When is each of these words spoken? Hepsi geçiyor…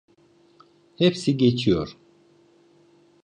Hepsi 0.97 1.37
geçiyor… 1.37 1.97